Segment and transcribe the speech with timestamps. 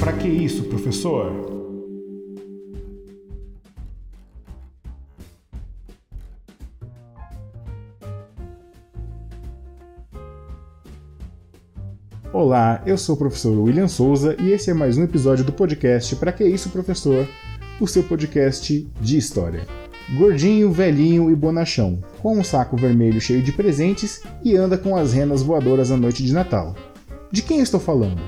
[0.00, 1.32] Para que isso, professor?
[12.32, 16.14] Olá, eu sou o professor William Souza e esse é mais um episódio do podcast
[16.16, 17.28] Para que isso, professor?
[17.80, 19.66] O seu podcast de história.
[20.16, 25.12] Gordinho, velhinho e bonachão, com um saco vermelho cheio de presentes e anda com as
[25.12, 26.76] renas voadoras à noite de Natal.
[27.30, 28.22] De quem estou falando?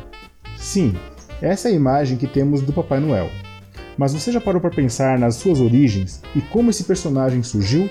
[0.58, 0.94] Sim,
[1.40, 3.30] essa é a imagem que temos do Papai Noel.
[3.96, 7.88] Mas você já parou para pensar nas suas origens e como esse personagem surgiu?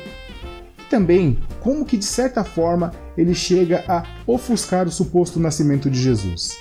[0.78, 6.00] E também como que de certa forma ele chega a ofuscar o suposto nascimento de
[6.00, 6.58] Jesus.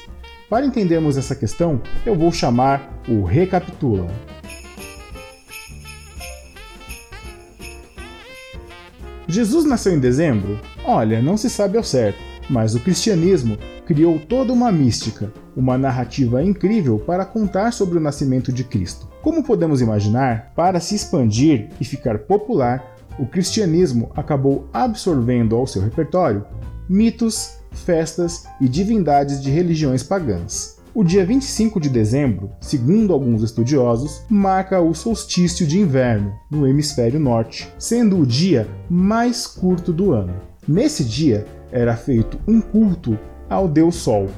[0.48, 4.06] Para entendermos essa questão, eu vou chamar o Recapitula.
[9.28, 10.58] Jesus nasceu em dezembro?
[10.82, 16.42] Olha, não se sabe ao certo, mas o cristianismo criou toda uma mística, uma narrativa
[16.42, 19.08] incrível para contar sobre o nascimento de Cristo.
[19.22, 25.82] Como podemos imaginar, para se expandir e ficar popular, o cristianismo acabou absorvendo ao seu
[25.82, 26.44] repertório
[26.88, 30.78] mitos, festas e divindades de religiões pagãs.
[30.94, 37.20] O dia 25 de dezembro, segundo alguns estudiosos, marca o solstício de inverno no hemisfério
[37.20, 40.34] norte, sendo o dia mais curto do ano.
[40.66, 44.28] Nesse dia era feito um culto ao deus Sol.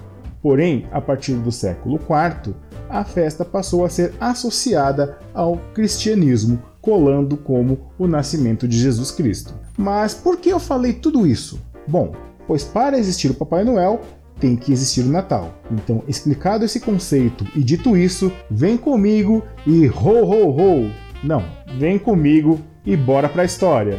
[0.42, 2.54] Porém, a partir do século IV,
[2.88, 9.54] a festa passou a ser associada ao cristianismo, colando como o nascimento de Jesus Cristo.
[9.76, 11.60] Mas por que eu falei tudo isso?
[11.86, 12.12] Bom,
[12.46, 14.00] pois para existir o Papai Noel,
[14.40, 15.54] tem que existir o Natal.
[15.70, 20.90] Então, explicado esse conceito e dito isso, vem comigo e ho ho ho!
[21.22, 21.44] Não,
[21.78, 23.98] vem comigo e bora pra história!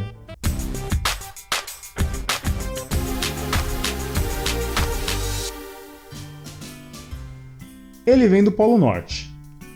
[8.05, 9.31] Ele vem do Polo Norte.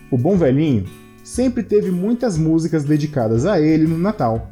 [0.10, 0.86] O bom velhinho
[1.24, 4.52] sempre teve muitas músicas dedicadas a ele no Natal,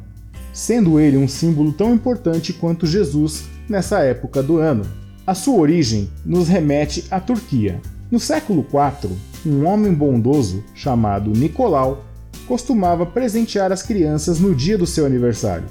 [0.52, 4.84] sendo ele um símbolo tão importante quanto Jesus nessa época do ano.
[5.26, 7.80] A sua origem nos remete à Turquia.
[8.10, 9.10] No século IV,
[9.44, 12.04] um homem bondoso chamado Nicolau
[12.46, 15.66] costumava presentear as crianças no dia do seu aniversário,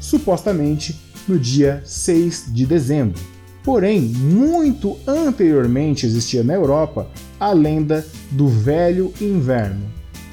[0.00, 3.33] supostamente no dia 6 de dezembro.
[3.64, 7.08] Porém, muito anteriormente existia na Europa
[7.40, 9.86] a lenda do Velho Inverno,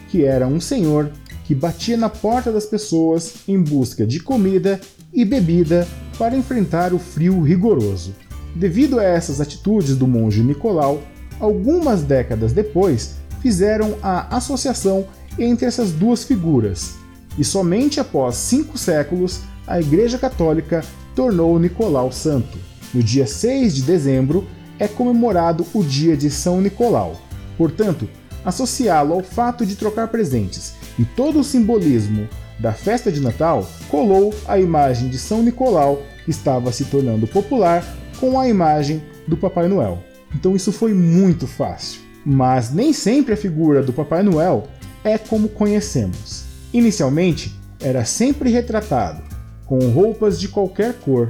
[0.09, 1.09] que era um senhor
[1.45, 4.81] que batia na porta das pessoas em busca de comida
[5.13, 5.87] e bebida
[6.17, 8.13] para enfrentar o frio rigoroso.
[8.53, 11.01] Devido a essas atitudes do monge Nicolau,
[11.39, 15.05] algumas décadas depois fizeram a associação
[15.39, 16.95] entre essas duas figuras,
[17.37, 20.83] e somente após cinco séculos a Igreja Católica
[21.15, 22.70] tornou Nicolau santo.
[22.93, 24.47] No dia 6 de dezembro
[24.77, 27.21] é comemorado o dia de São Nicolau.
[27.57, 28.09] Portanto,
[28.43, 32.27] associá-lo ao fato de trocar presentes e todo o simbolismo
[32.59, 37.85] da festa de Natal colou a imagem de São Nicolau, que estava se tornando popular
[38.19, 40.03] com a imagem do Papai Noel.
[40.35, 42.01] Então isso foi muito fácil.
[42.25, 44.67] Mas nem sempre a figura do Papai Noel
[45.03, 46.45] é como conhecemos.
[46.73, 49.23] Inicialmente, era sempre retratado
[49.65, 51.29] com roupas de qualquer cor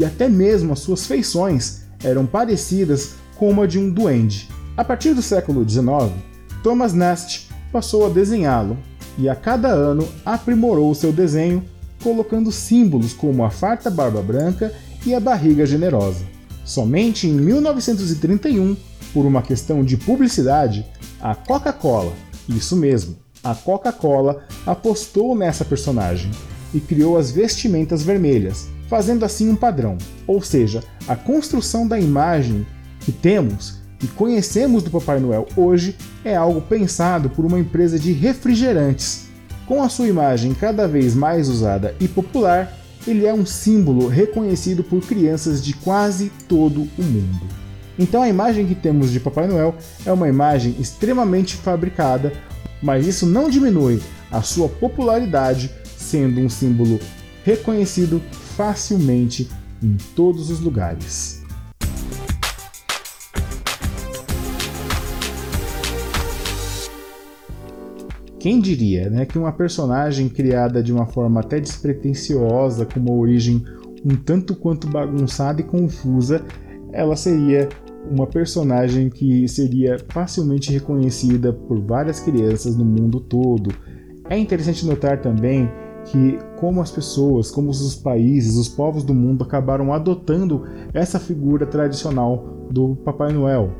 [0.00, 4.48] e até mesmo as suas feições eram parecidas com a de um duende.
[4.74, 6.10] A partir do século XIX,
[6.62, 8.78] Thomas Nast passou a desenhá-lo
[9.18, 11.62] e a cada ano aprimorou seu desenho,
[12.02, 14.72] colocando símbolos como a farta barba branca
[15.04, 16.24] e a barriga generosa.
[16.64, 18.74] Somente em 1931,
[19.12, 20.86] por uma questão de publicidade,
[21.20, 22.14] a Coca-Cola,
[22.48, 26.30] isso mesmo, a Coca-Cola apostou nessa personagem
[26.72, 29.96] e criou as vestimentas vermelhas, fazendo assim um padrão,
[30.26, 32.66] ou seja, a construção da imagem
[32.98, 38.10] que temos e conhecemos do Papai Noel hoje é algo pensado por uma empresa de
[38.10, 39.28] refrigerantes.
[39.64, 44.82] Com a sua imagem cada vez mais usada e popular, ele é um símbolo reconhecido
[44.82, 47.46] por crianças de quase todo o mundo.
[47.96, 52.32] Então a imagem que temos de Papai Noel é uma imagem extremamente fabricada,
[52.82, 54.02] mas isso não diminui
[54.32, 56.98] a sua popularidade, sendo um símbolo
[57.50, 58.20] reconhecido
[58.56, 59.50] facilmente
[59.82, 61.42] em todos os lugares.
[68.38, 73.62] Quem diria, né, que uma personagem criada de uma forma até despretensiosa, com uma origem
[74.02, 76.42] um tanto quanto bagunçada e confusa,
[76.92, 77.68] ela seria
[78.10, 83.74] uma personagem que seria facilmente reconhecida por várias crianças no mundo todo.
[84.30, 85.68] É interessante notar também
[86.06, 91.66] que como as pessoas, como os países, os povos do mundo acabaram adotando essa figura
[91.66, 93.70] tradicional do Papai Noel.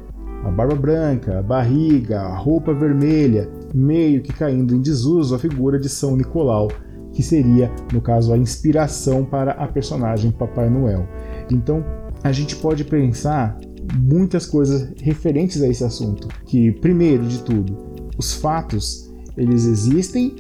[0.43, 5.79] a barba branca, a barriga, a roupa vermelha, meio que caindo em desuso a figura
[5.79, 6.69] de São Nicolau,
[7.13, 11.07] que seria, no caso, a inspiração para a personagem Papai Noel.
[11.51, 11.85] Então,
[12.23, 13.59] a gente pode pensar
[13.99, 17.77] muitas coisas referentes a esse assunto, que primeiro de tudo,
[18.17, 20.37] os fatos, eles existem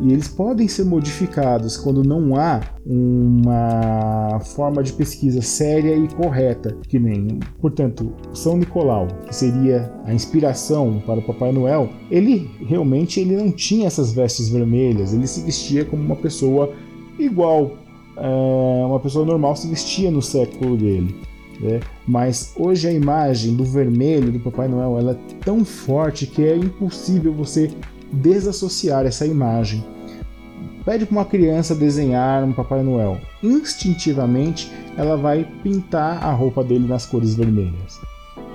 [0.00, 6.76] e eles podem ser modificados quando não há uma forma de pesquisa séria e correta,
[6.88, 13.20] que nem, portanto, São Nicolau, que seria a inspiração para o Papai Noel, ele realmente
[13.20, 16.72] ele não tinha essas vestes vermelhas, ele se vestia como uma pessoa
[17.18, 17.72] igual,
[18.16, 21.14] é, uma pessoa normal se vestia no século dele.
[21.60, 21.80] Né?
[22.06, 26.56] Mas hoje a imagem do vermelho do Papai Noel ela é tão forte que é
[26.56, 27.70] impossível você
[28.12, 29.84] desassociar essa imagem.
[30.84, 33.18] Pede para uma criança desenhar um Papai Noel.
[33.42, 38.00] Instintivamente, ela vai pintar a roupa dele nas cores vermelhas.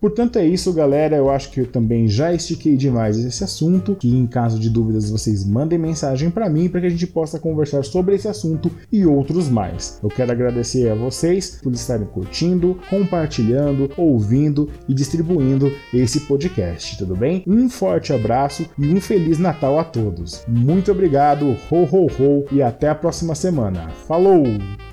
[0.00, 1.16] Portanto, é isso, galera.
[1.16, 3.94] Eu acho que eu também já estiquei demais esse assunto.
[3.96, 7.38] Que em caso de dúvidas, vocês mandem mensagem para mim para que a gente possa
[7.38, 9.98] conversar sobre esse assunto e outros mais.
[10.02, 17.16] Eu quero agradecer a vocês por estarem curtindo, compartilhando, ouvindo e distribuindo esse podcast, tudo
[17.16, 17.42] bem?
[17.46, 20.42] Um forte abraço e um feliz Natal a todos.
[20.48, 23.90] Muito obrigado, ho ho ho e até a próxima semana.
[24.06, 24.89] Falou!